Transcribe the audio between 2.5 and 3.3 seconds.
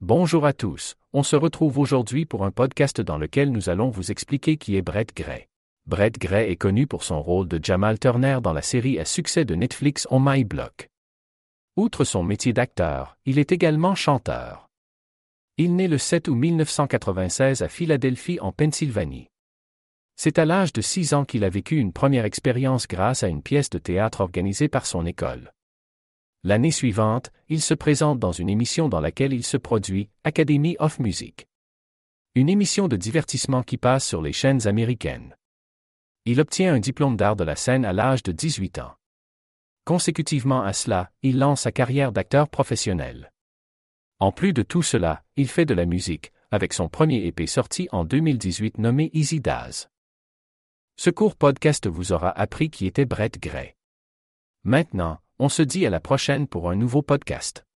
podcast dans